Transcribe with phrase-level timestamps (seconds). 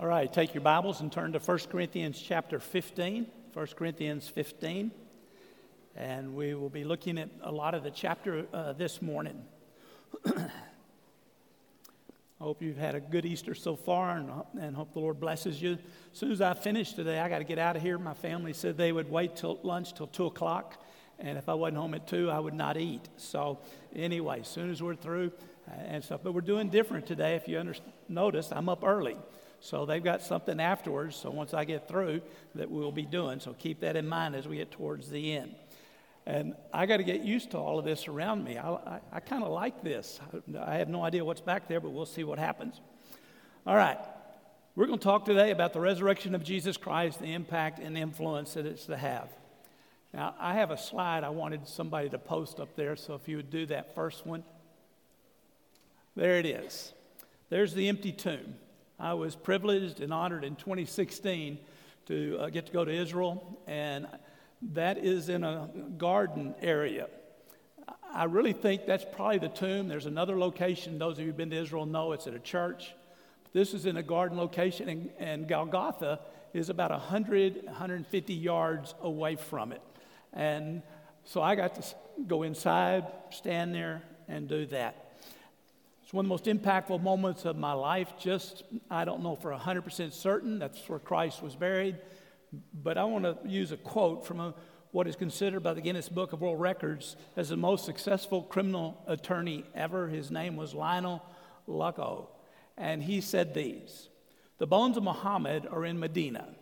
[0.00, 3.26] All right, take your Bibles and turn to 1 Corinthians chapter 15.
[3.52, 4.92] 1 Corinthians 15.
[5.96, 9.42] And we will be looking at a lot of the chapter uh, this morning.
[10.24, 10.50] I
[12.38, 14.30] hope you've had a good Easter so far and,
[14.60, 15.72] and hope the Lord blesses you.
[15.72, 15.78] As
[16.12, 17.98] soon as I finish today, I got to get out of here.
[17.98, 20.80] My family said they would wait till lunch till 2 o'clock.
[21.18, 23.08] And if I wasn't home at 2, I would not eat.
[23.16, 23.58] So,
[23.96, 25.32] anyway, as soon as we're through
[25.68, 26.20] uh, and stuff.
[26.22, 27.34] But we're doing different today.
[27.34, 27.74] If you under-
[28.08, 29.16] notice, I'm up early.
[29.60, 31.16] So they've got something afterwards.
[31.16, 32.22] So once I get through,
[32.54, 33.40] that we'll be doing.
[33.40, 35.54] So keep that in mind as we get towards the end.
[36.26, 38.58] And I got to get used to all of this around me.
[38.58, 40.20] I, I, I kind of like this.
[40.60, 42.80] I have no idea what's back there, but we'll see what happens.
[43.66, 43.98] All right.
[44.76, 48.54] We're going to talk today about the resurrection of Jesus Christ, the impact and influence
[48.54, 49.28] that it's to have.
[50.14, 53.36] Now, I have a slide I wanted somebody to post up there, so if you
[53.36, 54.44] would do that first one.
[56.14, 56.92] There it is.
[57.50, 58.54] There's the empty tomb.
[59.00, 61.58] I was privileged and honored in 2016
[62.06, 64.08] to uh, get to go to Israel, and
[64.72, 67.06] that is in a garden area.
[68.12, 69.86] I really think that's probably the tomb.
[69.86, 72.94] There's another location, those of you who've been to Israel know it's at a church.
[73.52, 76.20] This is in a garden location, and, and Golgotha
[76.52, 79.82] is about 100, 150 yards away from it.
[80.32, 80.82] And
[81.24, 81.94] so I got to
[82.26, 85.07] go inside, stand there, and do that.
[86.08, 88.14] It's one of the most impactful moments of my life.
[88.18, 91.98] Just, I don't know for 100% certain that's where Christ was buried,
[92.72, 94.54] but I want to use a quote from a,
[94.90, 99.04] what is considered by the Guinness Book of World Records as the most successful criminal
[99.06, 100.08] attorney ever.
[100.08, 101.22] His name was Lionel
[101.68, 102.26] Luckhoo.
[102.78, 104.08] And he said these
[104.56, 106.54] The bones of Muhammad are in Medina,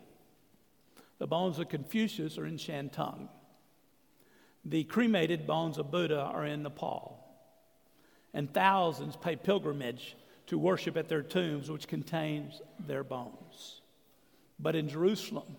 [1.19, 3.29] the bones of Confucius are in Shantung,
[4.65, 7.16] the cremated bones of Buddha are in Nepal
[8.37, 13.81] and thousands pay pilgrimage to worship at their tombs, which contains their bones.
[14.59, 15.57] But in Jerusalem,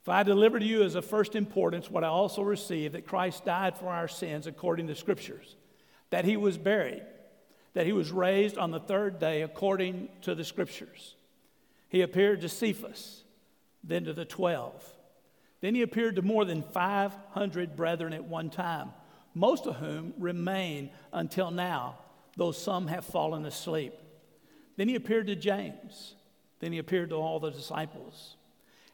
[0.01, 3.45] If I deliver to you as of first importance what I also received, that Christ
[3.45, 5.55] died for our sins according to Scriptures,
[6.11, 7.05] that he was buried,
[7.75, 11.15] that he was raised on the third day according to the Scriptures.
[11.89, 13.22] He appeared to Cephas
[13.85, 14.73] then to the 12.
[15.61, 18.91] Then he appeared to more than 500 brethren at one time,
[19.35, 21.99] most of whom remain until now,
[22.37, 23.95] though some have fallen asleep.
[24.77, 26.15] Then he appeared to James.
[26.61, 28.37] Then he appeared to all the disciples.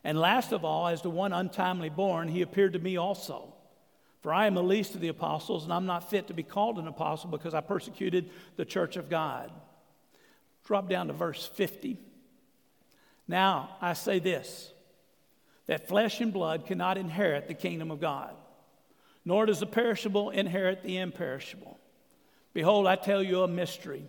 [0.05, 3.55] And last of all, as to one untimely born, he appeared to me also.
[4.21, 6.79] For I am the least of the apostles, and I'm not fit to be called
[6.79, 9.51] an apostle because I persecuted the church of God.
[10.65, 11.99] Drop down to verse 50.
[13.27, 14.73] Now I say this
[15.69, 18.35] that flesh and blood cannot inherit the kingdom of God,
[19.25, 21.79] nor does the perishable inherit the imperishable.
[22.55, 24.09] Behold, I tell you a mystery.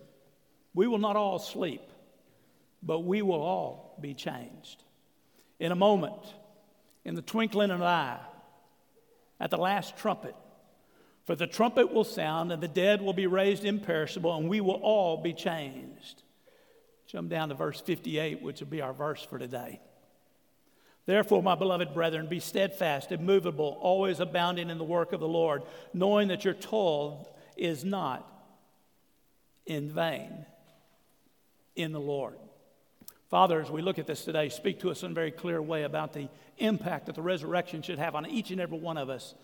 [0.74, 1.82] We will not all sleep,
[2.82, 4.82] but we will all be changed.
[5.60, 6.34] In a moment,
[7.04, 8.20] in the twinkling of an eye,
[9.38, 10.34] at the last trumpet,
[11.26, 14.80] for the trumpet will sound, and the dead will be raised imperishable, and we will
[14.82, 16.22] all be changed.
[17.06, 19.80] Jump down to verse 58, which will be our verse for today.
[21.06, 25.62] Therefore, my beloved brethren, be steadfast, immovable, always abounding in the work of the Lord,
[25.92, 28.26] knowing that your toil is not
[29.66, 30.46] in vain
[31.76, 32.36] in the Lord.
[33.28, 35.84] Father, as we look at this today, speak to us in a very clear way
[35.84, 39.34] about the impact that the resurrection should have on each and every one of us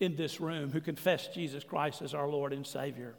[0.00, 3.14] in this room who confess Jesus Christ as our Lord and Savior.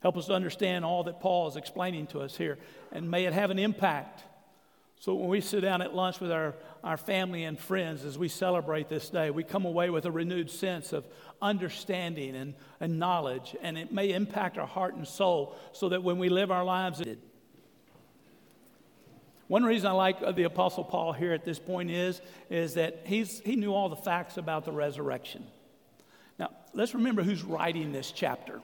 [0.00, 2.58] Help us to understand all that Paul is explaining to us here,
[2.90, 4.24] and may it have an impact.
[5.02, 6.54] So when we sit down at lunch with our,
[6.84, 10.48] our family and friends as we celebrate this day, we come away with a renewed
[10.48, 11.04] sense of
[11.40, 16.18] understanding and, and knowledge, and it may impact our heart and soul so that when
[16.18, 17.18] we live our lives, it
[19.48, 23.02] one reason I like uh, the Apostle Paul here at this point is, is that
[23.04, 25.44] he's, he knew all the facts about the resurrection.
[26.38, 28.62] Now, let's remember who's writing this chapter,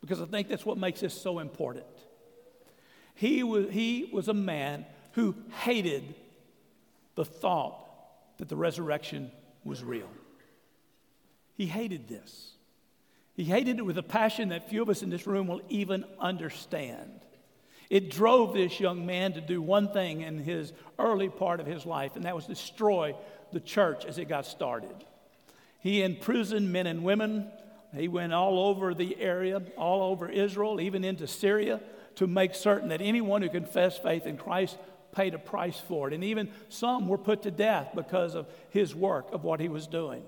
[0.00, 1.86] because I think that's what makes this so important.
[3.14, 6.14] He was, he was a man who hated
[7.14, 7.78] the thought
[8.38, 9.30] that the resurrection
[9.64, 10.08] was real.
[11.54, 12.52] He hated this.
[13.34, 16.04] He hated it with a passion that few of us in this room will even
[16.18, 17.20] understand.
[17.88, 21.84] It drove this young man to do one thing in his early part of his
[21.84, 23.14] life, and that was destroy
[23.52, 25.04] the church as it got started.
[25.80, 27.50] He imprisoned men and women.
[27.94, 31.80] He went all over the area, all over Israel, even into Syria,
[32.16, 34.78] to make certain that anyone who confessed faith in Christ
[35.12, 36.14] paid a price for it.
[36.14, 39.86] And even some were put to death because of his work, of what he was
[39.86, 40.24] doing.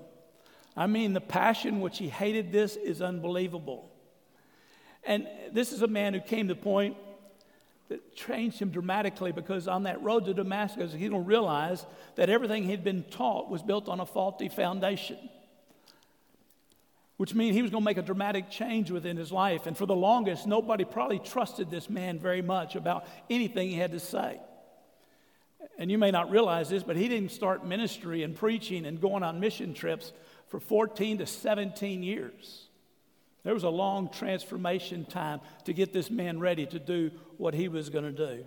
[0.77, 3.91] I mean, the passion which he hated this is unbelievable.
[5.03, 6.97] And this is a man who came to the point
[7.89, 11.85] that changed him dramatically because on that road to Damascus, he don't realize
[12.15, 15.17] that everything he'd been taught was built on a faulty foundation.
[17.17, 19.67] Which means he was going to make a dramatic change within his life.
[19.67, 23.91] And for the longest, nobody probably trusted this man very much about anything he had
[23.91, 24.39] to say.
[25.77, 29.23] And you may not realize this, but he didn't start ministry and preaching and going
[29.23, 30.13] on mission trips
[30.47, 32.67] for 14 to 17 years.
[33.43, 37.67] There was a long transformation time to get this man ready to do what he
[37.67, 38.43] was going to do.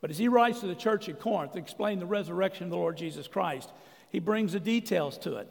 [0.00, 2.76] But as he writes to the church at Corinth to explain the resurrection of the
[2.76, 3.70] Lord Jesus Christ,
[4.10, 5.48] he brings the details to it.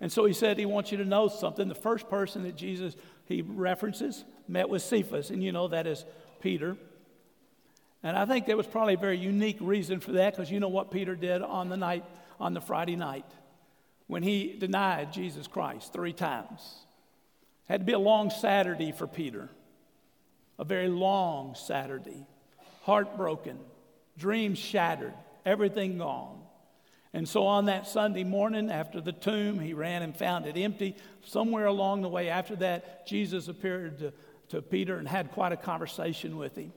[0.00, 1.68] And so he said he wants you to know something.
[1.68, 2.96] The first person that Jesus
[3.26, 6.04] he references met with Cephas, and you know that is
[6.40, 6.76] Peter.
[8.04, 10.68] And I think there was probably a very unique reason for that because you know
[10.68, 12.04] what Peter did on the night,
[12.38, 13.24] on the Friday night,
[14.08, 16.60] when he denied Jesus Christ three times.
[17.66, 19.48] It Had to be a long Saturday for Peter,
[20.58, 22.26] a very long Saturday.
[22.82, 23.58] Heartbroken,
[24.18, 25.14] dreams shattered,
[25.46, 26.42] everything gone.
[27.14, 30.94] And so on that Sunday morning after the tomb, he ran and found it empty.
[31.24, 34.12] Somewhere along the way after that, Jesus appeared to,
[34.50, 36.70] to Peter and had quite a conversation with him.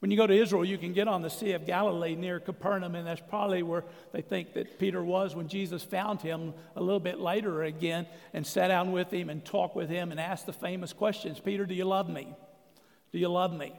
[0.00, 2.94] When you go to Israel, you can get on the Sea of Galilee near Capernaum,
[2.94, 7.00] and that's probably where they think that Peter was when Jesus found him a little
[7.00, 10.52] bit later again and sat down with him and talked with him and asked the
[10.52, 12.28] famous questions Peter, do you love me?
[13.10, 13.72] Do you love me?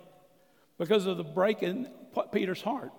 [0.77, 1.89] Because of the break in
[2.33, 2.92] Peter's heart.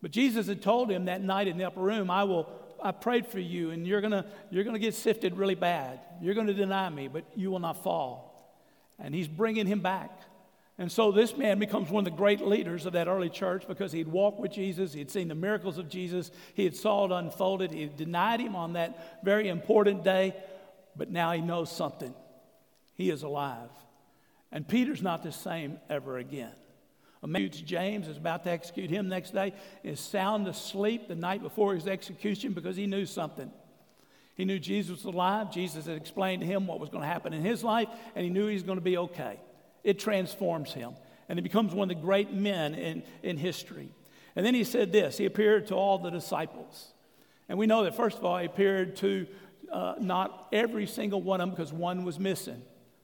[0.00, 2.48] But Jesus had told him that night in the upper room, I will.
[2.82, 5.98] I prayed for you, and you're gonna, you're gonna get sifted really bad.
[6.20, 8.54] You're gonna deny me, but you will not fall.
[8.98, 10.10] And he's bringing him back.
[10.78, 13.92] And so this man becomes one of the great leaders of that early church because
[13.92, 17.72] he'd walked with Jesus, he'd seen the miracles of Jesus, he had saw it unfolded,
[17.72, 20.34] he denied him on that very important day,
[20.94, 22.14] but now he knows something.
[22.94, 23.70] He is alive.
[24.52, 26.52] And Peter's not the same ever again.
[27.22, 31.42] A man James is about to execute him next day, is sound asleep the night
[31.42, 33.50] before his execution because he knew something.
[34.34, 35.50] He knew Jesus was alive.
[35.50, 38.30] Jesus had explained to him what was going to happen in his life, and he
[38.30, 39.40] knew he was going to be okay
[39.86, 40.94] it transforms him.
[41.28, 43.88] And he becomes one of the great men in, in history.
[44.34, 46.92] And then he said this he appeared to all the disciples.
[47.48, 49.26] And we know that, first of all, he appeared to
[49.72, 52.60] uh, not every single one of them because one was missing.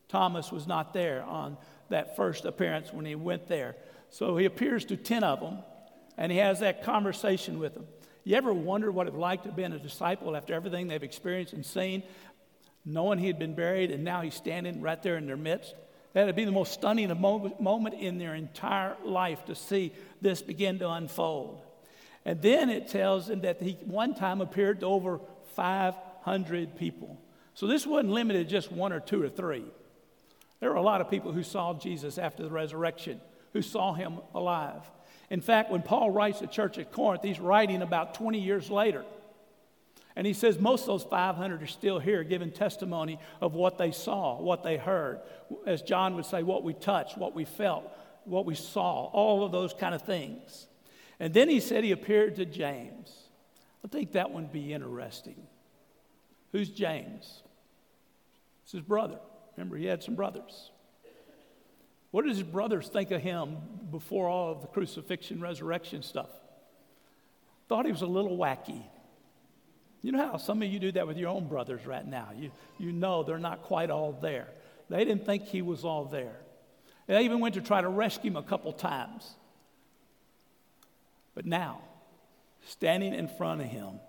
[0.08, 1.56] Thomas was not there on
[1.88, 3.76] that first appearance when he went there.
[4.10, 5.58] So he appears to 10 of them
[6.18, 7.86] and he has that conversation with them.
[8.24, 11.02] You ever wonder what it would like to have been a disciple after everything they've
[11.02, 12.02] experienced and seen,
[12.84, 15.74] knowing he had been buried and now he's standing right there in their midst?
[16.12, 17.08] That would be the most stunning
[17.58, 21.62] moment in their entire life to see this begin to unfold.
[22.24, 25.20] And then it tells them that he one time appeared to over
[25.56, 27.18] 500 people.
[27.54, 29.64] So this wasn't limited to just one or two or three.
[30.60, 33.20] There were a lot of people who saw Jesus after the resurrection,
[33.52, 34.82] who saw him alive.
[35.28, 39.04] In fact, when Paul writes the church at Corinth, he's writing about 20 years later.
[40.14, 43.92] And he says most of those 500 are still here giving testimony of what they
[43.92, 45.20] saw, what they heard.
[45.66, 47.84] As John would say, what we touched, what we felt,
[48.24, 50.66] what we saw, all of those kind of things.
[51.18, 53.12] And then he said he appeared to James.
[53.84, 55.46] I think that would be interesting.
[56.52, 57.42] Who's James?
[58.64, 59.18] It's his brother.
[59.56, 60.70] Remember, he had some brothers.
[62.10, 63.56] What did his brothers think of him
[63.90, 66.28] before all of the crucifixion, resurrection stuff?
[67.72, 68.82] thought he was a little wacky.
[70.02, 72.30] You know how some of you do that with your own brothers right now.
[72.36, 74.48] You, you know they're not quite all there.
[74.90, 76.36] They didn't think he was all there.
[77.06, 79.34] They even went to try to rescue him a couple times.
[81.34, 81.82] But now,
[82.66, 84.00] standing in front of him,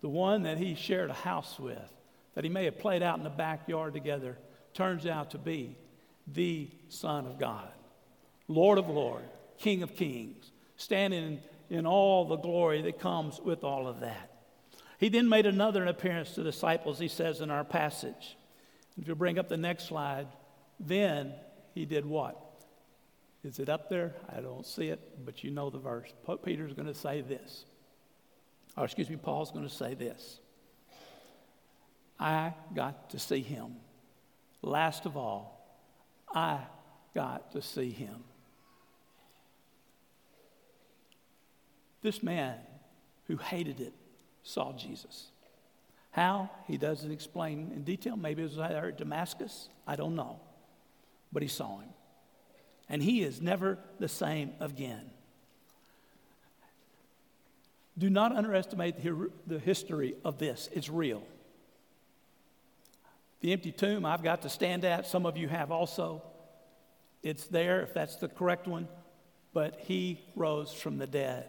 [0.00, 1.92] the one that he shared a house with,
[2.34, 4.38] that he may have played out in the backyard together,
[4.74, 5.76] turns out to be
[6.26, 7.68] the Son of God,
[8.48, 9.26] Lord of Lords,
[9.58, 11.40] King of Kings, standing
[11.70, 14.35] in, in all the glory that comes with all of that.
[14.98, 18.36] He then made another appearance to the disciples, he says in our passage.
[18.98, 20.28] If you bring up the next slide,
[20.80, 21.34] then
[21.74, 22.40] he did what?
[23.44, 24.14] Is it up there?
[24.34, 26.12] I don't see it, but you know the verse.
[26.24, 27.64] Pope Peter's going to say this.
[28.76, 30.40] Or, excuse me, Paul's going to say this.
[32.18, 33.76] I got to see him.
[34.62, 35.78] Last of all,
[36.34, 36.60] I
[37.14, 38.24] got to see him.
[42.02, 42.56] This man
[43.26, 43.92] who hated it
[44.46, 45.26] saw Jesus.
[46.12, 46.48] How?
[46.66, 48.16] He doesn't explain in detail.
[48.16, 49.68] Maybe it was either at Damascus.
[49.86, 50.40] I don't know.
[51.32, 51.88] But he saw him.
[52.88, 55.10] And he is never the same again.
[57.98, 58.94] Do not underestimate
[59.46, 61.22] the history of this, it's real.
[63.40, 66.22] The empty tomb I've got to stand at, some of you have also.
[67.22, 68.88] It's there if that's the correct one,
[69.52, 71.46] but he rose from the dead.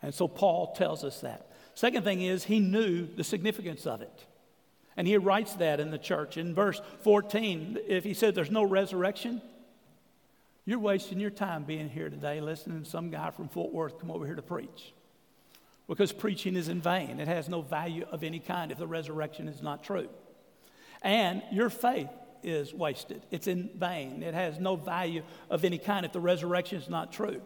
[0.00, 1.47] And so Paul tells us that.
[1.78, 4.26] Second thing is, he knew the significance of it.
[4.96, 6.36] And he writes that in the church.
[6.36, 9.40] In verse 14, if he said there's no resurrection,
[10.64, 14.10] you're wasting your time being here today listening to some guy from Fort Worth come
[14.10, 14.92] over here to preach.
[15.86, 17.20] Because preaching is in vain.
[17.20, 20.08] It has no value of any kind if the resurrection is not true.
[21.00, 22.10] And your faith
[22.42, 23.22] is wasted.
[23.30, 24.24] It's in vain.
[24.24, 27.40] It has no value of any kind if the resurrection is not true.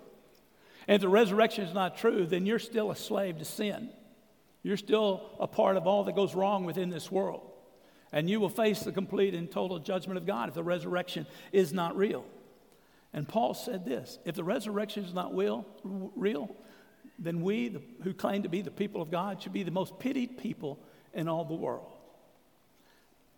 [0.88, 3.90] And if the resurrection is not true, then you're still a slave to sin.
[4.62, 7.42] You're still a part of all that goes wrong within this world.
[8.12, 11.72] And you will face the complete and total judgment of God if the resurrection is
[11.72, 12.24] not real.
[13.14, 16.54] And Paul said this if the resurrection is not real, real
[17.18, 19.98] then we the, who claim to be the people of God should be the most
[19.98, 20.78] pitied people
[21.14, 21.92] in all the world.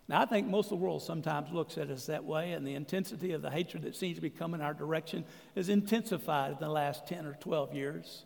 [0.07, 2.75] Now, I think most of the world sometimes looks at us that way, and the
[2.75, 6.69] intensity of the hatred that seems to be coming our direction is intensified in the
[6.69, 8.25] last 10 or 12 years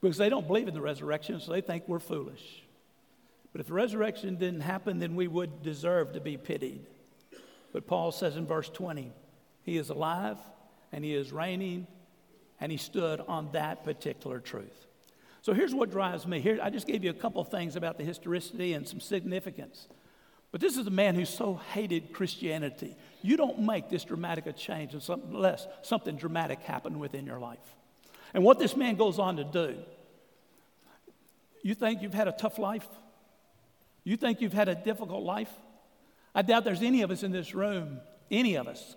[0.00, 2.62] because they don't believe in the resurrection, so they think we're foolish.
[3.52, 6.86] But if the resurrection didn't happen, then we would deserve to be pitied.
[7.72, 9.12] But Paul says in verse 20,
[9.62, 10.38] He is alive
[10.92, 11.86] and He is reigning,
[12.60, 14.86] and He stood on that particular truth.
[15.42, 16.40] So here's what drives me.
[16.40, 19.88] Here, I just gave you a couple things about the historicity and some significance.
[20.50, 22.96] But this is a man who so hated Christianity.
[23.22, 27.58] You don't make this dramatic a change unless something dramatic happened within your life.
[28.34, 29.76] And what this man goes on to do,
[31.62, 32.86] you think you've had a tough life?
[34.04, 35.50] You think you've had a difficult life?
[36.34, 38.96] I doubt there's any of us in this room, any of us,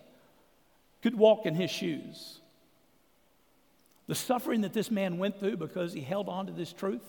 [1.01, 2.39] could walk in his shoes.
[4.07, 7.03] The suffering that this man went through because he held on to this truth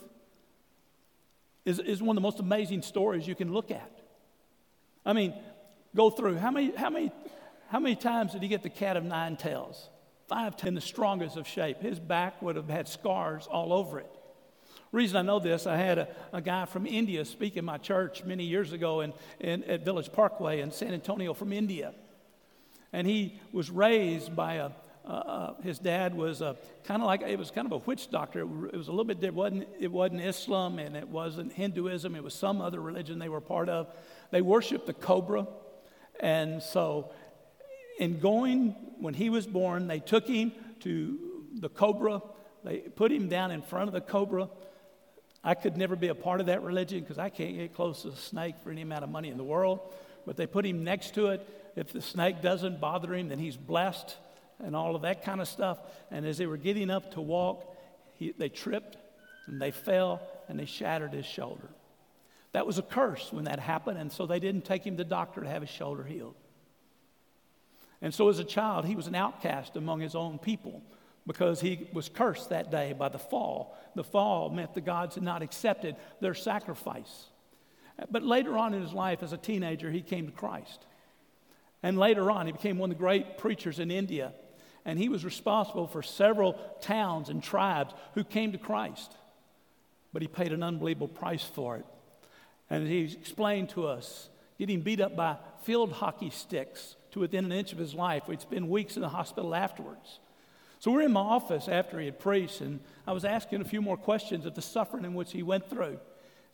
[1.65, 3.91] is, is one of the most amazing stories you can look at.
[5.05, 5.33] I mean,
[5.95, 6.37] go through.
[6.37, 7.11] How many, how many,
[7.69, 9.89] how many times did he get the cat of nine tails?
[10.27, 11.81] Five in the strongest of shape.
[11.81, 14.09] His back would have had scars all over it.
[14.91, 18.23] Reason I know this, I had a, a guy from India speak in my church
[18.23, 21.93] many years ago in, in, at Village Parkway in San Antonio from India.
[22.93, 24.69] And he was raised by a,
[25.05, 26.41] uh, his dad was
[26.83, 28.41] kind of like it was kind of a witch doctor.
[28.41, 32.15] It was a little bit it wasn't it wasn't Islam and it wasn't Hinduism.
[32.15, 33.87] It was some other religion they were part of.
[34.31, 35.47] They worshiped the cobra,
[36.19, 37.11] and so
[37.99, 41.19] in going when he was born, they took him to
[41.59, 42.21] the cobra.
[42.63, 44.49] They put him down in front of the cobra.
[45.43, 48.09] I could never be a part of that religion because I can't get close to
[48.09, 49.79] a snake for any amount of money in the world.
[50.25, 51.45] But they put him next to it.
[51.75, 54.15] If the snake doesn't bother him, then he's blessed
[54.63, 55.79] and all of that kind of stuff.
[56.11, 57.65] And as they were getting up to walk,
[58.15, 58.97] he, they tripped
[59.47, 61.69] and they fell and they shattered his shoulder.
[62.53, 65.09] That was a curse when that happened, and so they didn't take him to the
[65.09, 66.35] doctor to have his shoulder healed.
[68.03, 70.83] And so, as a child, he was an outcast among his own people
[71.25, 73.75] because he was cursed that day by the fall.
[73.95, 77.29] The fall meant the gods had not accepted their sacrifice.
[78.11, 80.85] But later on in his life, as a teenager, he came to Christ.
[81.81, 84.33] And later on, he became one of the great preachers in India
[84.85, 89.15] and he was responsible for several towns and tribes who came to Christ.
[90.11, 91.85] But he paid an unbelievable price for it.
[92.69, 94.29] And he explained to us
[94.59, 98.27] getting beat up by field hockey sticks to within an inch of his life.
[98.27, 100.19] We'd spend weeks in the hospital afterwards.
[100.79, 103.81] So we're in my office after he had preached, and I was asking a few
[103.81, 105.99] more questions of the suffering in which he went through.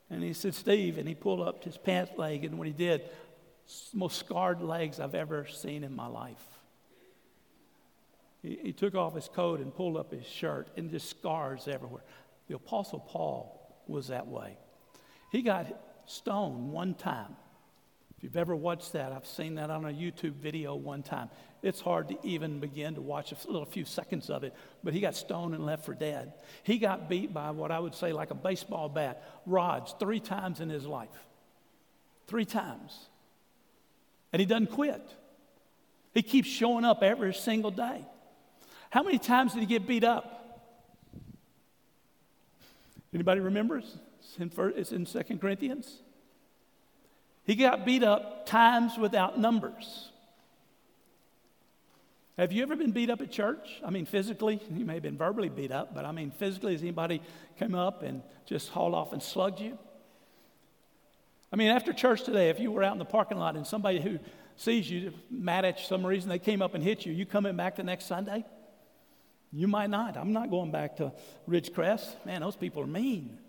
[0.10, 3.10] And he said, Steve, and he pulled up his pant leg, and what he did,
[3.94, 6.44] most scarred legs I've ever seen in my life.
[8.42, 12.04] He, he took off his coat and pulled up his shirt, and just scars everywhere.
[12.48, 14.58] The Apostle Paul was that way.
[15.32, 15.68] He got
[16.06, 17.36] stoned one time.
[18.20, 21.30] If you've ever watched that, I've seen that on a YouTube video one time.
[21.64, 25.00] It's hard to even begin to watch a little few seconds of it, but he
[25.00, 26.34] got stoned and left for dead.
[26.64, 30.60] He got beat by what I would say like a baseball bat, rods, three times
[30.60, 31.08] in his life.
[32.28, 33.08] Three times.
[34.34, 35.02] And he doesn't quit.
[36.14, 38.06] He keeps showing up every single day.
[38.90, 40.68] How many times did he get beat up?
[43.14, 43.98] Anybody remembers?
[44.38, 46.02] It's in, 2 Corinthians.
[47.50, 50.12] He got beat up times without numbers.
[52.38, 53.82] Have you ever been beat up at church?
[53.84, 56.84] I mean, physically, you may have been verbally beat up, but I mean, physically, has
[56.84, 57.24] anybody
[57.58, 59.80] come up and just hauled off and slugged you?
[61.52, 64.00] I mean, after church today, if you were out in the parking lot and somebody
[64.00, 64.20] who
[64.56, 67.56] sees you mad at you some reason, they came up and hit you, you coming
[67.56, 68.46] back the next Sunday?
[69.52, 70.18] You might not.
[70.18, 71.14] I'm not going back to
[71.50, 72.24] Ridgecrest.
[72.28, 73.40] Man, those people are mean.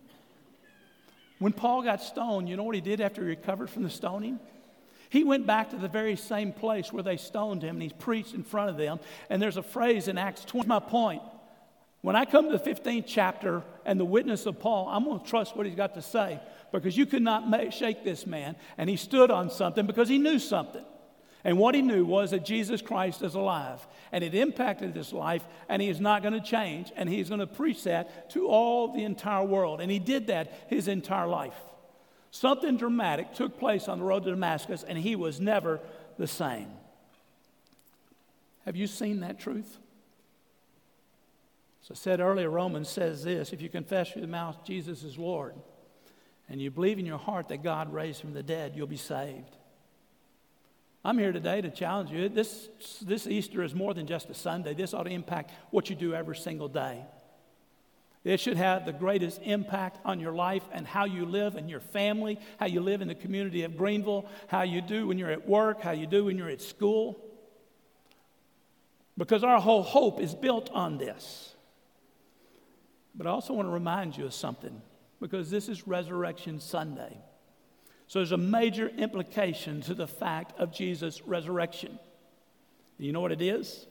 [1.41, 4.39] When Paul got stoned, you know what he did after he recovered from the stoning?
[5.09, 8.35] He went back to the very same place where they stoned him and he preached
[8.35, 9.01] in front of them.
[9.31, 10.69] And there's a phrase in Acts 20.
[10.69, 11.23] My point.
[12.03, 15.27] When I come to the 15th chapter and the witness of Paul, I'm going to
[15.27, 16.39] trust what he's got to say
[16.73, 18.55] because you could not make, shake this man.
[18.77, 20.85] And he stood on something because he knew something.
[21.45, 23.87] And what he knew was that Jesus Christ is alive.
[24.13, 26.93] And it impacted his life, and he is not going to change.
[26.97, 29.81] And he's going to preach that to all the entire world.
[29.81, 31.55] And he did that his entire life.
[32.31, 35.81] Something dramatic took place on the road to Damascus, and he was never
[36.17, 36.69] the same.
[38.65, 39.79] Have you seen that truth?
[41.83, 45.19] As I said earlier, Romans says this if you confess with your mouth Jesus is
[45.19, 45.55] Lord,
[46.49, 49.57] and you believe in your heart that God raised from the dead, you'll be saved.
[51.03, 52.29] I'm here today to challenge you.
[52.29, 52.69] This,
[53.01, 54.75] this Easter is more than just a Sunday.
[54.75, 57.03] This ought to impact what you do every single day.
[58.23, 61.81] It should have the greatest impact on your life and how you live and your
[61.81, 65.49] family, how you live in the community of Greenville, how you do when you're at
[65.49, 67.19] work, how you do when you're at school.
[69.17, 71.55] Because our whole hope is built on this.
[73.15, 74.83] But I also want to remind you of something,
[75.19, 77.17] because this is Resurrection Sunday.
[78.11, 81.97] So there's a major implication to the fact of Jesus' resurrection.
[82.99, 83.87] You know what it is?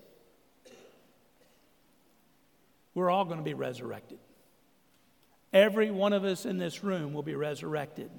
[2.94, 4.20] We're all going to be resurrected.
[5.54, 8.12] Every one of us in this room will be resurrected.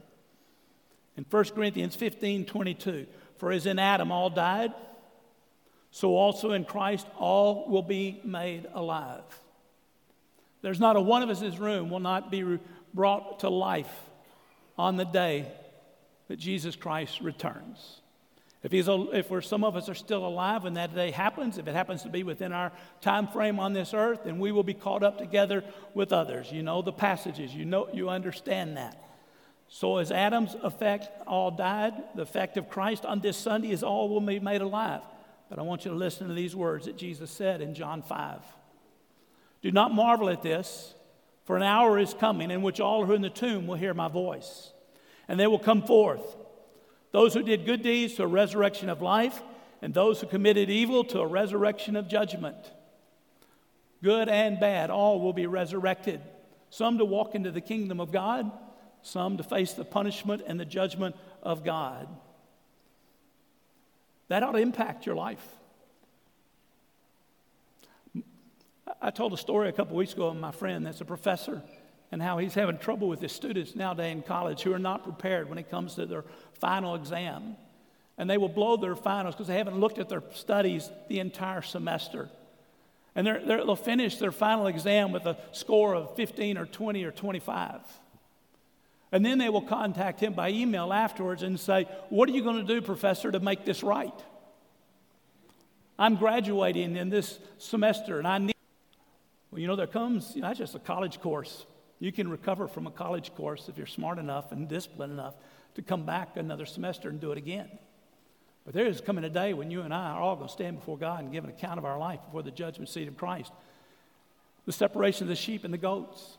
[1.18, 4.72] In 1 Corinthians 15 22, for as in Adam all died,
[5.90, 9.24] so also in Christ all will be made alive.
[10.62, 12.58] There's not a one of us in this room will not be
[12.94, 13.94] brought to life
[14.78, 15.46] on the day
[16.30, 18.02] that Jesus Christ returns.
[18.62, 21.66] If, he's, if we're, some of us are still alive when that day happens, if
[21.66, 24.72] it happens to be within our time frame on this earth, then we will be
[24.72, 26.52] caught up together with others.
[26.52, 29.02] You know the passages, you know you understand that.
[29.66, 34.08] So as Adam's effect all died, the effect of Christ on this Sunday is all
[34.08, 35.02] will be made alive.
[35.48, 38.40] But I want you to listen to these words that Jesus said in John 5.
[39.62, 40.94] Do not marvel at this,
[41.44, 43.94] for an hour is coming in which all who are in the tomb will hear
[43.94, 44.70] my voice
[45.30, 46.36] and they will come forth.
[47.12, 49.40] Those who did good deeds to a resurrection of life,
[49.80, 52.56] and those who committed evil to a resurrection of judgment.
[54.02, 56.20] Good and bad, all will be resurrected.
[56.68, 58.50] Some to walk into the kingdom of God,
[59.02, 61.14] some to face the punishment and the judgment
[61.44, 62.08] of God.
[64.26, 65.46] That ought to impact your life.
[69.00, 71.62] I told a story a couple weeks ago of my friend that's a professor
[72.12, 75.48] and how he's having trouble with his students nowadays in college who are not prepared
[75.48, 77.56] when it comes to their final exam.
[78.18, 81.62] And they will blow their finals because they haven't looked at their studies the entire
[81.62, 82.28] semester.
[83.14, 87.10] And they will finish their final exam with a score of 15 or 20 or
[87.10, 87.80] 25.
[89.12, 92.64] And then they will contact him by email afterwards and say, What are you going
[92.64, 94.14] to do, professor, to make this right?
[95.98, 98.54] I'm graduating in this semester and I need.
[99.50, 101.66] Well, you know, there comes, you know, that's just a college course.
[102.00, 105.34] You can recover from a college course if you're smart enough and disciplined enough
[105.74, 107.68] to come back another semester and do it again.
[108.64, 110.78] But there is coming a day when you and I are all going to stand
[110.78, 113.52] before God and give an account of our life before the judgment seat of Christ.
[114.66, 116.38] The separation of the sheep and the goats.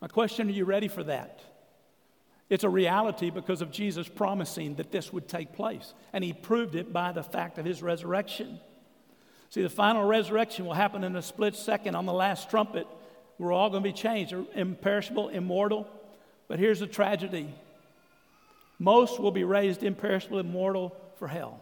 [0.00, 1.40] My question are you ready for that?
[2.48, 6.76] It's a reality because of Jesus promising that this would take place, and he proved
[6.76, 8.60] it by the fact of his resurrection.
[9.50, 12.86] See, the final resurrection will happen in a split second on the last trumpet.
[13.38, 15.86] We're all going to be changed, imperishable, immortal.
[16.48, 17.52] But here's the tragedy
[18.78, 21.60] most will be raised imperishable, immortal for hell.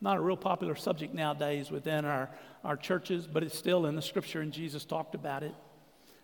[0.00, 2.30] Not a real popular subject nowadays within our,
[2.64, 5.54] our churches, but it's still in the scripture, and Jesus talked about it.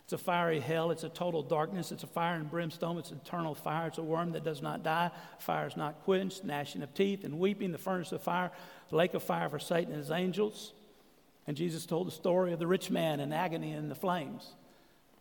[0.06, 0.92] It's a fiery hell.
[0.92, 1.90] It's a total darkness.
[1.90, 2.96] It's a fire and brimstone.
[2.96, 3.88] It's eternal fire.
[3.88, 5.10] It's a worm that does not die.
[5.40, 6.44] Fire is not quenched.
[6.44, 7.72] Gnashing of teeth and weeping.
[7.72, 8.52] The furnace of fire.
[8.90, 10.74] The lake of fire for Satan and his angels.
[11.46, 14.54] And Jesus told the story of the rich man in agony in the flames.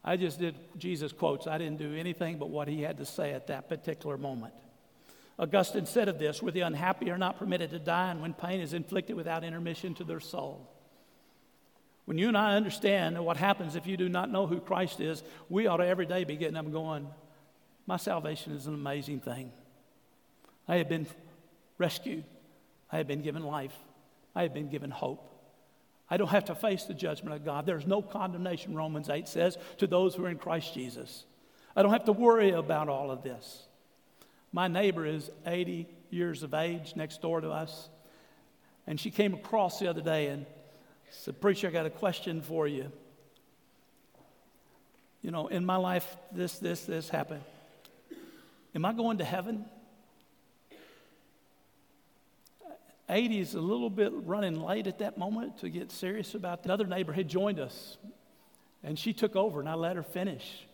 [0.03, 1.47] I just did Jesus quotes.
[1.47, 4.53] I didn't do anything but what he had to say at that particular moment.
[5.37, 8.61] Augustine said of this, where the unhappy are not permitted to die, and when pain
[8.61, 10.71] is inflicted without intermission to their soul.
[12.05, 15.23] When you and I understand what happens if you do not know who Christ is,
[15.49, 17.07] we ought to every day be getting up and going,
[17.85, 19.51] My salvation is an amazing thing.
[20.67, 21.07] I have been
[21.77, 22.23] rescued,
[22.91, 23.75] I have been given life,
[24.35, 25.34] I have been given hope.
[26.09, 27.65] I don't have to face the judgment of God.
[27.65, 31.25] There's no condemnation, Romans 8 says, to those who are in Christ Jesus.
[31.75, 33.63] I don't have to worry about all of this.
[34.51, 37.89] My neighbor is 80 years of age next door to us,
[38.87, 40.45] and she came across the other day and
[41.09, 42.91] said, Preacher, I got a question for you.
[45.21, 47.41] You know, in my life, this, this, this happened.
[48.75, 49.65] Am I going to heaven?
[53.09, 56.69] 80 is a little bit running late at that moment to get serious about that.
[56.69, 57.97] Another neighbor had joined us,
[58.83, 60.65] and she took over, and I let her finish.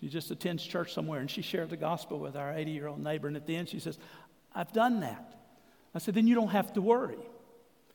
[0.00, 3.02] She just attends church somewhere, and she shared the gospel with our 80 year old
[3.02, 3.28] neighbor.
[3.28, 3.98] And at the end, she says,
[4.54, 5.34] I've done that.
[5.94, 7.18] I said, Then you don't have to worry.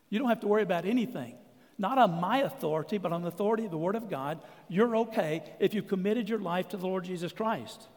[0.10, 1.36] You don't have to worry about anything
[1.80, 5.42] not on my authority, but on the authority of the Word of God, you're okay
[5.60, 7.88] if you've committed your life to the Lord Jesus Christ.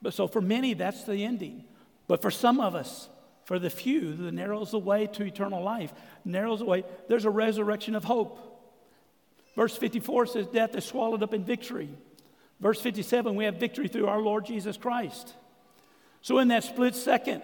[0.00, 1.64] But so for many, that's the ending.
[2.08, 3.10] But for some of us,
[3.48, 7.30] for the few, the narrows the way to eternal life, narrows the way, there's a
[7.30, 8.38] resurrection of hope.
[9.56, 11.88] Verse 54 says, Death is swallowed up in victory.
[12.60, 15.32] Verse 57, we have victory through our Lord Jesus Christ.
[16.20, 17.42] So, in that split second,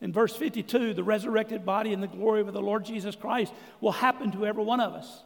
[0.00, 3.52] in verse 52, the resurrected body and the glory of the Lord Jesus Christ
[3.82, 5.24] will happen to every one of us.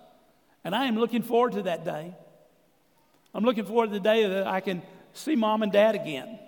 [0.64, 2.12] And I am looking forward to that day.
[3.32, 6.40] I'm looking forward to the day that I can see mom and dad again.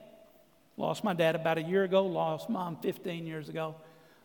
[0.80, 3.74] Lost my dad about a year ago, lost mom 15 years ago.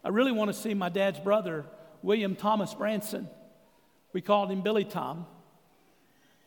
[0.05, 1.65] I really want to see my dad's brother,
[2.01, 3.27] William Thomas Branson.
[4.13, 5.25] We called him Billy Tom.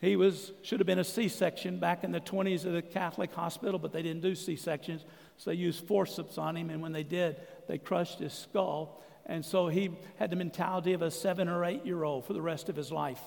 [0.01, 3.31] He was, should have been a C section back in the 20s at a Catholic
[3.35, 5.05] hospital, but they didn't do C sections.
[5.37, 7.35] So they used forceps on him, and when they did,
[7.67, 9.03] they crushed his skull.
[9.27, 12.41] And so he had the mentality of a seven or eight year old for the
[12.41, 13.21] rest of his life.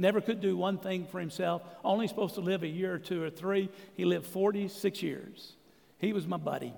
[0.00, 3.20] Never could do one thing for himself, only supposed to live a year or two
[3.24, 3.70] or three.
[3.96, 5.56] He lived 46 years.
[5.98, 6.74] He was my buddy.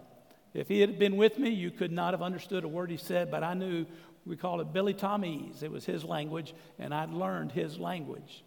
[0.52, 3.30] If he had been with me, you could not have understood a word he said,
[3.30, 3.86] but I knew
[4.26, 5.62] we called it Billy Tomese.
[5.62, 8.42] It was his language, and I'd learned his language.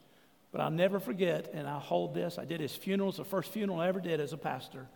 [0.52, 2.38] But I'll never forget, and I hold this.
[2.38, 3.10] I did his funeral.
[3.10, 4.82] It's the first funeral I ever did as a pastor.
[4.82, 4.88] It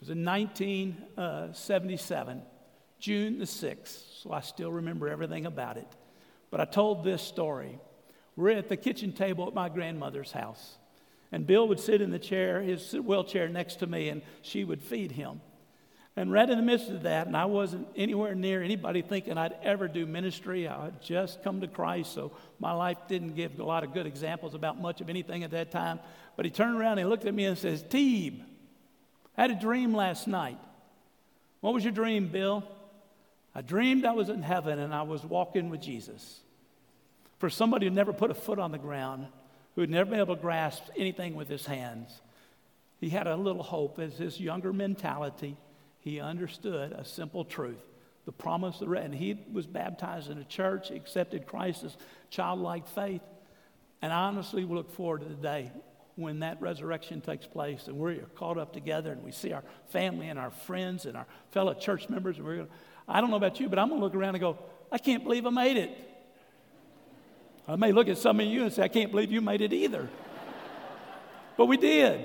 [0.00, 2.40] was in 1977, uh,
[2.98, 5.86] June the 6th, so I still remember everything about it.
[6.50, 7.78] But I told this story.
[8.36, 10.78] We're at the kitchen table at my grandmother's house,
[11.32, 14.82] and Bill would sit in the chair, his wheelchair next to me, and she would
[14.82, 15.40] feed him.
[16.14, 19.56] And right in the midst of that, and I wasn't anywhere near anybody thinking I'd
[19.62, 20.68] ever do ministry.
[20.68, 24.06] I had just come to Christ, so my life didn't give a lot of good
[24.06, 26.00] examples about much of anything at that time.
[26.36, 28.42] But he turned around and he looked at me and says, Teeb,
[29.38, 30.58] I had a dream last night.
[31.60, 32.62] What was your dream, Bill?
[33.54, 36.40] I dreamed I was in heaven and I was walking with Jesus.
[37.38, 39.28] For somebody who never put a foot on the ground,
[39.74, 42.20] who had never been able to grasp anything with his hands,
[43.00, 43.98] he had a little hope.
[43.98, 45.56] As his younger mentality.
[45.98, 47.78] He understood a simple truth
[48.24, 51.96] the promise of the and he was baptized in a church accepted christ's
[52.30, 53.22] childlike faith.
[54.00, 55.70] And i honestly look forward to the day
[56.16, 60.28] when that resurrection takes place and we're caught up together and we see our family
[60.28, 62.36] and our friends and our fellow church members.
[62.36, 62.68] And we're going
[63.08, 64.58] i don't know about you but i'm going to look around and go
[64.90, 65.90] i can't believe i made it
[67.68, 69.72] i may look at some of you and say i can't believe you made it
[69.72, 70.08] either
[71.56, 72.24] but we did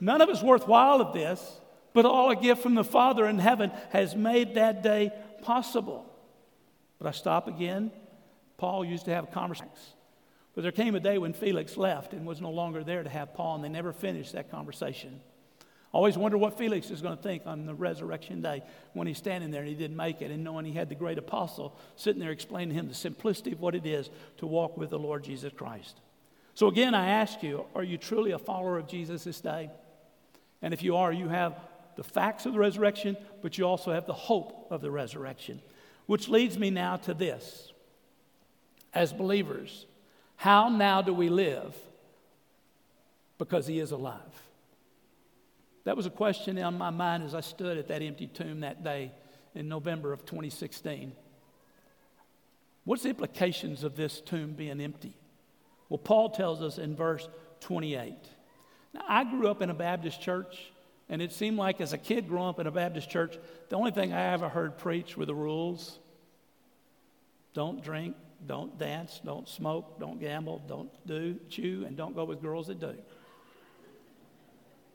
[0.00, 1.58] none of us worthwhile of this
[1.92, 5.10] but all a gift from the Father in heaven has made that day
[5.42, 6.06] possible.
[6.98, 7.90] But I stop again.
[8.56, 9.94] Paul used to have conversations.
[10.54, 13.34] But there came a day when Felix left and was no longer there to have
[13.34, 15.20] Paul, and they never finished that conversation.
[15.90, 19.50] Always wonder what Felix is going to think on the resurrection day when he's standing
[19.50, 22.30] there and he didn't make it, and knowing he had the great apostle sitting there
[22.30, 25.52] explaining to him the simplicity of what it is to walk with the Lord Jesus
[25.56, 25.96] Christ.
[26.54, 29.70] So, again, I ask you, are you truly a follower of Jesus this day?
[30.60, 31.56] And if you are, you have
[31.96, 35.62] the facts of the resurrection, but you also have the hope of the resurrection.
[36.06, 37.72] Which leads me now to this.
[38.92, 39.86] As believers,
[40.36, 41.74] how now do we live?
[43.38, 44.18] Because he is alive.
[45.88, 48.84] That was a question on my mind as I stood at that empty tomb that
[48.84, 49.10] day
[49.54, 51.12] in November of 2016.
[52.84, 55.16] What's the implications of this tomb being empty?
[55.88, 57.26] Well, Paul tells us in verse
[57.60, 58.12] 28.
[58.92, 60.58] Now, I grew up in a Baptist church,
[61.08, 63.38] and it seemed like as a kid growing up in a Baptist church,
[63.70, 65.98] the only thing I ever heard preached were the rules
[67.54, 68.14] don't drink,
[68.46, 72.78] don't dance, don't smoke, don't gamble, don't do, chew, and don't go with girls that
[72.78, 72.94] do.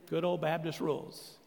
[0.09, 1.37] Good old Baptist rules.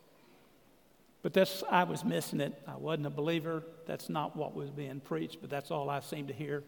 [1.22, 2.54] But that's, I was missing it.
[2.68, 3.64] I wasn't a believer.
[3.86, 6.62] That's not what was being preached, but that's all I seemed to hear.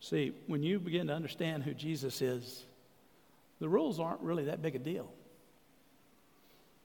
[0.00, 2.64] See, when you begin to understand who Jesus is,
[3.60, 5.10] the rules aren't really that big a deal.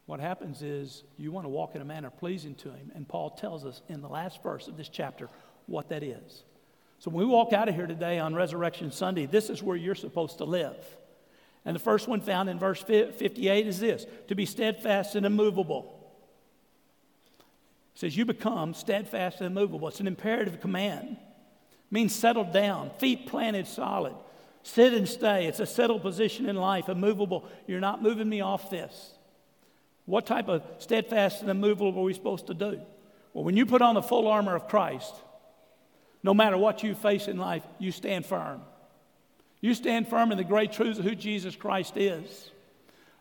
[0.05, 3.29] What happens is you want to walk in a manner pleasing to Him, and Paul
[3.29, 5.29] tells us in the last verse of this chapter
[5.67, 6.43] what that is.
[6.99, 9.95] So when we walk out of here today on Resurrection Sunday, this is where you're
[9.95, 10.75] supposed to live.
[11.65, 15.95] And the first one found in verse 58 is this to be steadfast and immovable.
[17.95, 19.87] It says, You become steadfast and immovable.
[19.87, 21.11] It's an imperative command.
[21.11, 24.15] It means settled down, feet planted solid.
[24.63, 25.47] Sit and stay.
[25.47, 27.47] It's a settled position in life, immovable.
[27.65, 29.13] You're not moving me off this.
[30.05, 32.81] What type of steadfast and immovable are we supposed to do?
[33.33, 35.13] Well, when you put on the full armor of Christ,
[36.23, 38.61] no matter what you face in life, you stand firm.
[39.61, 42.51] You stand firm in the great truths of who Jesus Christ is.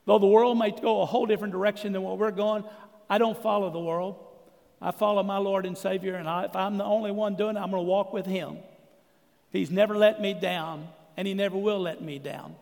[0.06, 2.64] Though the world may go a whole different direction than what we're going,
[3.10, 4.16] I don't follow the world.
[4.80, 7.60] I follow my Lord and Savior, and I, if I'm the only one doing it,
[7.60, 8.58] I'm going to walk with Him.
[9.50, 12.54] He's never let me down, and He never will let me down.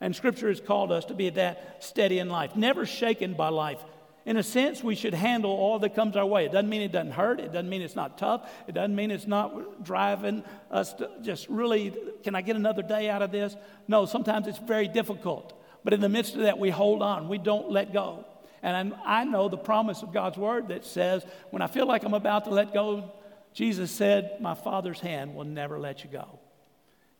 [0.00, 3.78] And Scripture has called us to be that steady in life, never shaken by life,
[4.26, 6.46] in a sense, we should handle all that comes our way.
[6.46, 7.38] It doesn't mean it doesn't hurt.
[7.38, 8.50] It doesn't mean it's not tough.
[8.66, 13.08] It doesn't mean it's not driving us to just really, can I get another day
[13.08, 13.56] out of this?
[13.86, 15.62] No, sometimes it's very difficult.
[15.84, 17.28] But in the midst of that, we hold on.
[17.28, 18.24] We don't let go.
[18.64, 22.14] And I know the promise of God's word that says, when I feel like I'm
[22.14, 23.12] about to let go,
[23.52, 26.40] Jesus said, My Father's hand will never let you go.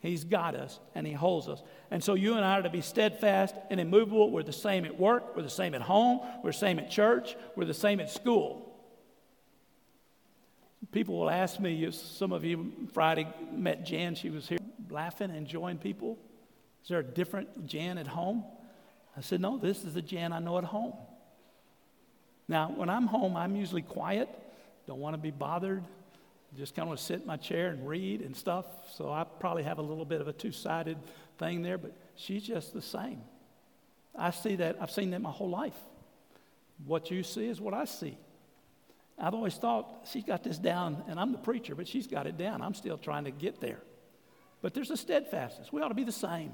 [0.01, 1.63] He's got us and He holds us.
[1.91, 4.31] And so you and I are to be steadfast and immovable.
[4.31, 7.37] We're the same at work, we're the same at home, we're the same at church,
[7.57, 8.63] we're the same at school.
[10.93, 14.59] People will ask me, some of you Friday met Jan, she was here
[14.91, 16.19] laughing enjoying people.
[16.83, 18.45] Is there a different Jan at home?
[19.17, 20.93] I said, No, this is the Jan I know at home.
[22.49, 24.29] Now, when I'm home, I'm usually quiet,
[24.87, 25.83] don't want to be bothered
[26.57, 28.67] just kind of sit in my chair and read and stuff.
[28.95, 30.97] So I probably have a little bit of a two sided
[31.39, 33.21] thing there, but she's just the same.
[34.19, 35.77] I see that, I've seen that my whole life.
[36.85, 38.17] What you see is what I see.
[39.19, 42.37] I've always thought she's got this down, and I'm the preacher, but she's got it
[42.37, 42.61] down.
[42.61, 43.81] I'm still trying to get there.
[44.61, 45.73] But there's a steadfastness.
[45.73, 46.53] We ought to be the same.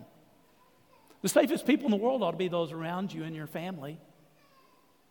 [1.23, 3.99] The safest people in the world ought to be those around you and your family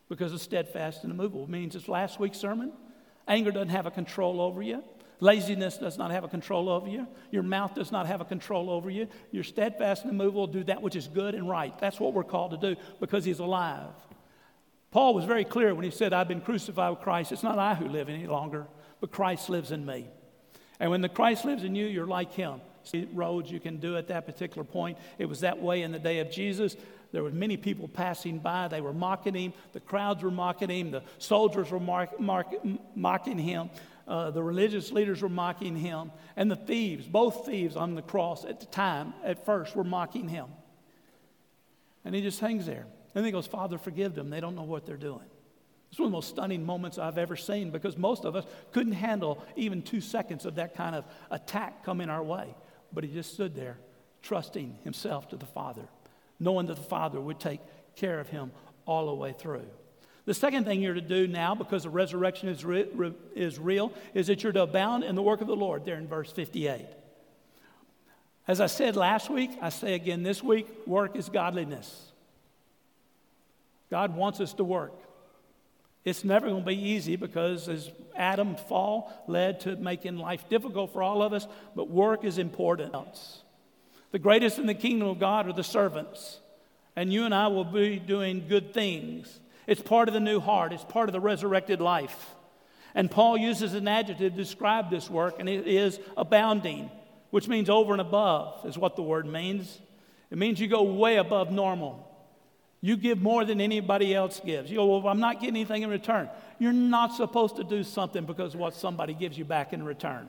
[0.08, 1.44] because of steadfast and immovable.
[1.44, 2.72] It means it's last week's sermon.
[3.32, 4.84] Anger doesn't have a control over you.
[5.18, 7.06] Laziness does not have a control over you.
[7.30, 9.08] Your mouth does not have a control over you.
[9.30, 11.72] You're steadfast and immovable, do that which is good and right.
[11.78, 13.94] That's what we're called to do because he's alive.
[14.90, 17.32] Paul was very clear when he said, I've been crucified with Christ.
[17.32, 18.66] It's not I who live any longer,
[19.00, 20.10] but Christ lives in me.
[20.78, 22.60] And when the Christ lives in you, you're like him.
[22.82, 24.98] See roads you can do at that particular point.
[25.18, 26.76] It was that way in the day of Jesus.
[27.12, 28.68] There were many people passing by.
[28.68, 29.52] They were mocking him.
[29.72, 30.90] The crowds were mocking him.
[30.90, 32.46] The soldiers were mark, mark,
[32.96, 33.68] mocking him.
[34.08, 36.10] Uh, the religious leaders were mocking him.
[36.36, 40.26] And the thieves, both thieves on the cross at the time, at first, were mocking
[40.26, 40.46] him.
[42.04, 42.86] And he just hangs there.
[43.14, 44.30] And he goes, Father, forgive them.
[44.30, 45.20] They don't know what they're doing.
[45.90, 48.92] It's one of the most stunning moments I've ever seen because most of us couldn't
[48.92, 52.54] handle even two seconds of that kind of attack coming our way.
[52.94, 53.76] But he just stood there,
[54.22, 55.86] trusting himself to the Father
[56.42, 57.60] knowing that the Father would take
[57.96, 58.50] care of him
[58.84, 59.64] all the way through.
[60.24, 63.92] The second thing you're to do now, because the resurrection is, re- re- is real,
[64.14, 66.86] is that you're to abound in the work of the Lord, there in verse 58.
[68.46, 72.12] As I said last week, I say again this week work is godliness.
[73.90, 74.94] God wants us to work.
[76.04, 80.92] It's never going to be easy because as Adam fall led to making life difficult
[80.92, 82.94] for all of us, but work is important.
[84.12, 86.38] The greatest in the kingdom of God are the servants.
[86.94, 89.40] And you and I will be doing good things.
[89.66, 92.34] It's part of the new heart, it's part of the resurrected life.
[92.94, 96.90] And Paul uses an adjective to describe this work, and it is abounding,
[97.30, 99.80] which means over and above, is what the word means.
[100.30, 102.06] It means you go way above normal.
[102.82, 104.70] You give more than anybody else gives.
[104.70, 106.28] You go, well, I'm not getting anything in return.
[106.58, 110.28] You're not supposed to do something because of what somebody gives you back in return.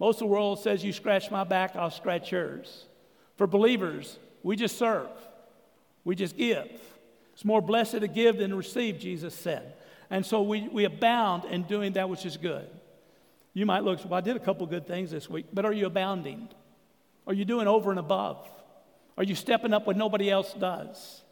[0.00, 2.86] Most of the world says, You scratch my back, I'll scratch yours.
[3.36, 5.10] For believers, we just serve,
[6.02, 6.68] we just give.
[7.34, 9.74] It's more blessed to give than to receive, Jesus said.
[10.10, 12.68] And so we, we abound in doing that which is good.
[13.54, 15.86] You might look, well, I did a couple good things this week, but are you
[15.86, 16.48] abounding?
[17.26, 18.48] Are you doing over and above?
[19.16, 21.22] Are you stepping up when nobody else does?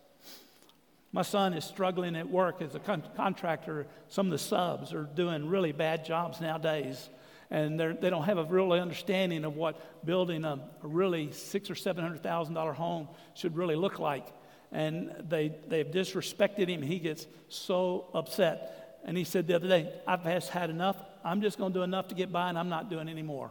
[1.12, 3.86] My son is struggling at work as a con- contractor.
[4.08, 7.08] Some of the subs are doing really bad jobs nowadays,
[7.50, 11.74] and they don't have a real understanding of what building a, a really six or
[11.74, 14.26] seven hundred thousand dollar home should really look like.
[14.70, 16.82] And they they've disrespected him.
[16.82, 19.00] He gets so upset.
[19.04, 20.96] And he said the other day, "I've had enough.
[21.24, 23.50] I'm just going to do enough to get by, and I'm not doing any more."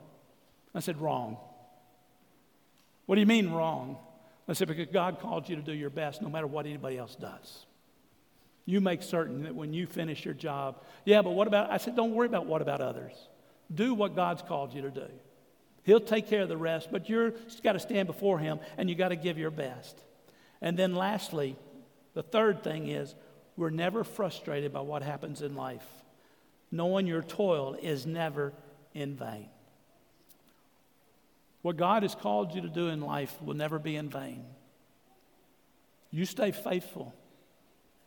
[0.76, 1.38] I said, "Wrong."
[3.08, 3.98] What do you mean wrong?
[4.48, 7.16] I said, because God called you to do your best no matter what anybody else
[7.16, 7.66] does.
[8.66, 11.96] You make certain that when you finish your job, yeah, but what about, I said,
[11.96, 13.14] don't worry about what about others.
[13.74, 15.08] Do what God's called you to do.
[15.84, 18.98] He'll take care of the rest, but you're got to stand before Him and you've
[18.98, 19.98] got to give your best.
[20.62, 21.56] And then lastly,
[22.14, 23.16] the third thing is
[23.56, 25.86] we're never frustrated by what happens in life.
[26.72, 28.54] Knowing your toil is never
[28.94, 29.50] in vain.
[31.62, 34.46] What God has called you to do in life will never be in vain.
[36.12, 37.14] You stay faithful.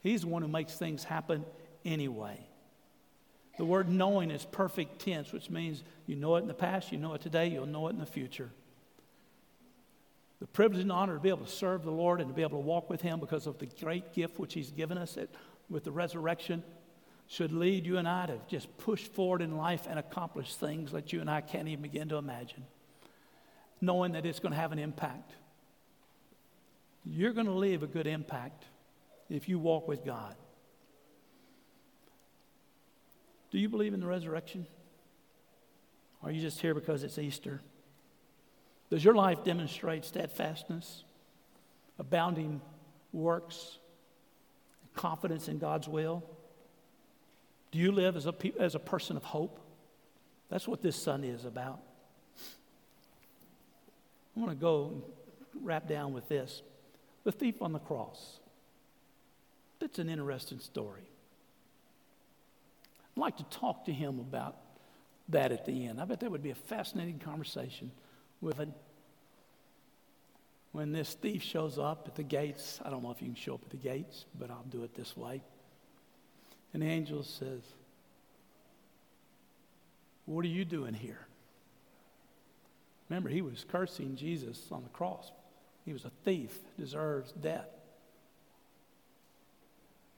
[0.03, 1.44] He's the one who makes things happen
[1.85, 2.46] anyway.
[3.61, 6.96] The word knowing is perfect tense, which means you know it in the past, you
[6.96, 8.49] know it today, you'll know it in the future.
[10.40, 12.59] The privilege and honor to be able to serve the Lord and to be able
[12.59, 15.29] to walk with Him because of the great gift which He's given us at,
[15.68, 16.62] with the resurrection
[17.29, 21.12] should lead you and I to just push forward in life and accomplish things that
[21.12, 22.64] you and I can't even begin to imagine
[23.83, 25.33] knowing that it's going to have an impact.
[27.05, 28.64] You're going to leave a good impact
[29.29, 30.35] if you walk with God.
[33.50, 34.66] Do you believe in the resurrection?
[36.22, 37.60] Or are you just here because it's Easter?
[38.90, 41.04] Does your life demonstrate steadfastness,
[41.98, 42.60] abounding
[43.12, 43.78] works,
[44.94, 46.24] confidence in God's will?
[47.70, 49.60] Do you live as a, as a person of hope?
[50.48, 51.80] That's what this Sunday is about.
[54.36, 55.04] I want to go
[55.62, 56.62] wrap down with this
[57.22, 58.38] the thief on the cross.
[59.78, 61.10] That's an interesting story.
[63.20, 64.56] I'd like to talk to him about
[65.28, 66.00] that at the end.
[66.00, 67.90] I bet that would be a fascinating conversation
[68.40, 68.72] with him.
[70.72, 73.54] When this thief shows up at the gates, I don't know if you can show
[73.54, 75.42] up at the gates, but I'll do it this way.
[76.72, 77.61] And the angel says,
[80.24, 81.26] What are you doing here?
[83.11, 85.30] Remember, he was cursing Jesus on the cross.
[85.85, 87.68] He was a thief, deserves death.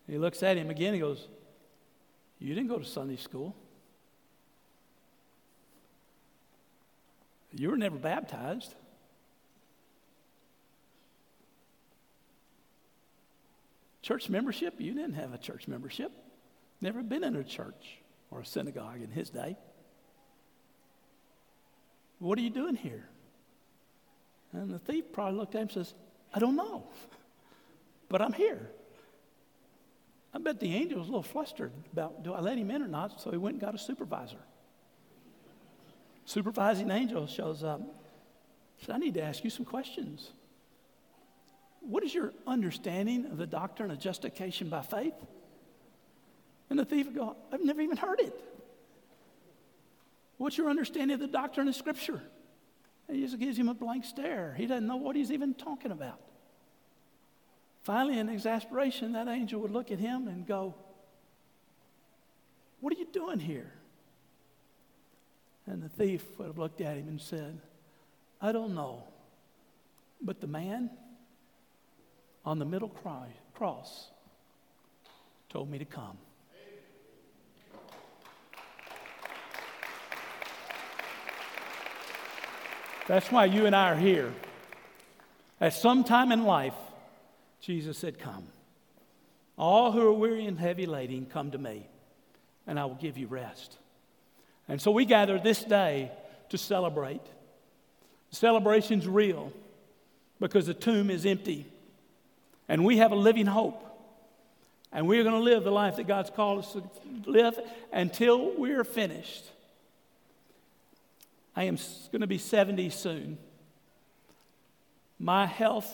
[0.06, 0.94] He looks at him again.
[0.94, 1.26] He goes,
[2.42, 3.54] You didn't go to Sunday school.
[7.54, 8.74] You were never baptized.
[14.02, 14.74] Church membership?
[14.78, 16.10] You didn't have a church membership.
[16.80, 17.98] Never been in a church
[18.32, 19.56] or a synagogue in his day.
[22.18, 23.08] What are you doing here?
[24.52, 25.94] And the thief probably looked at him and says,
[26.34, 26.88] I don't know,
[28.08, 28.68] but I'm here.
[30.34, 32.88] I bet the angel was a little flustered about do I let him in or
[32.88, 34.38] not, so he went and got a supervisor.
[36.24, 37.80] Supervising angel shows up.
[38.78, 40.30] Said, I need to ask you some questions.
[41.80, 45.14] What is your understanding of the doctrine of justification by faith?
[46.70, 48.34] And the thief would go, I've never even heard it.
[50.38, 52.22] What's your understanding of the doctrine of Scripture?
[53.08, 54.54] And he just gives him a blank stare.
[54.56, 56.20] He doesn't know what he's even talking about.
[57.82, 60.74] Finally, in exasperation, that angel would look at him and go,
[62.80, 63.72] What are you doing here?
[65.66, 67.60] And the thief would have looked at him and said,
[68.40, 69.04] I don't know.
[70.20, 70.90] But the man
[72.44, 72.88] on the middle
[73.54, 74.10] cross
[75.48, 76.18] told me to come.
[83.08, 84.32] That's why you and I are here.
[85.60, 86.74] At some time in life,
[87.62, 88.44] Jesus said, Come.
[89.56, 91.86] All who are weary and heavy laden, come to me,
[92.66, 93.78] and I will give you rest.
[94.68, 96.10] And so we gather this day
[96.48, 97.24] to celebrate.
[98.30, 99.52] The celebration's real
[100.40, 101.66] because the tomb is empty,
[102.68, 103.88] and we have a living hope.
[104.94, 106.82] And we're going to live the life that God's called us to
[107.24, 107.58] live
[107.92, 109.44] until we're finished.
[111.56, 111.78] I am
[112.10, 113.38] going to be 70 soon.
[115.18, 115.90] My health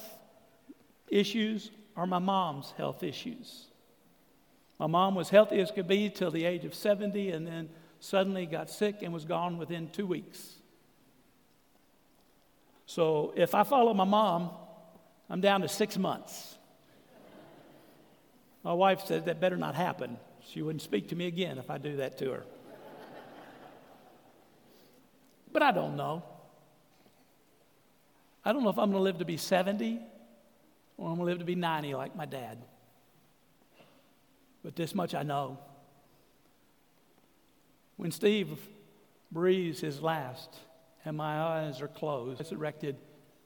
[1.10, 3.66] issues are my mom's health issues.
[4.78, 7.68] My mom was healthy as could be till the age of 70 and then
[8.00, 10.54] suddenly got sick and was gone within two weeks.
[12.86, 14.50] So if I follow my mom,
[15.28, 16.56] I'm down to six months.
[18.62, 20.16] My wife said that better not happen.
[20.48, 22.44] She wouldn't speak to me again if I do that to her.
[25.52, 26.22] But I don't know.
[28.44, 30.00] I don't know if I'm going to live to be 70
[30.98, 32.58] or I'm going to live to be 90 like my dad.
[34.62, 35.58] But this much Eye know.
[37.96, 38.58] When Steve
[39.32, 40.56] breathes his last
[41.04, 42.96] and my eyes are closed, resurrected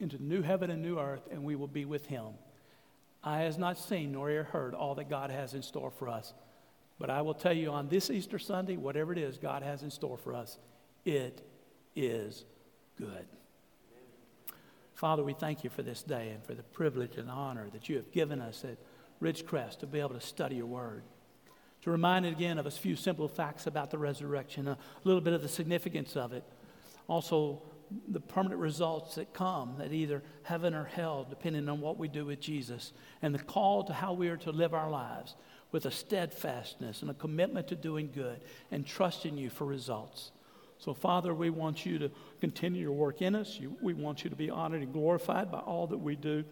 [0.00, 2.26] into new heaven and new earth, and we will be with him.
[3.22, 6.34] I has not seen nor ear heard all that God has in store for us.
[6.98, 9.90] But I will tell you on this Easter Sunday, whatever it is God has in
[9.90, 10.59] store for us,
[11.05, 11.42] it
[11.94, 12.44] is
[12.98, 13.26] good.
[15.03, 17.96] Father, we thank you for this day and for the privilege and honor that you
[17.96, 18.78] have given us at
[19.20, 21.03] Ridgecrest to be able to study your word.
[21.80, 25.32] To remind it again of a few simple facts about the resurrection, a little bit
[25.32, 26.44] of the significance of it.
[27.09, 27.62] Also,
[28.07, 32.24] the permanent results that come that either heaven or hell, depending on what we do
[32.24, 32.92] with Jesus,
[33.22, 35.34] and the call to how we are to live our lives
[35.72, 38.40] with a steadfastness and a commitment to doing good
[38.70, 40.30] and trusting you for results.
[40.78, 42.11] So, Father, we want you to
[42.43, 43.61] continue your work in us.
[43.61, 46.43] You, we want you to be honored and glorified by all that we do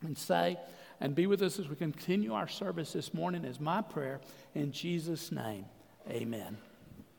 [0.00, 0.56] and say.
[1.02, 4.22] And be with us as we continue our service this morning, is my prayer.
[4.54, 5.66] In Jesus' name,
[6.08, 6.56] amen.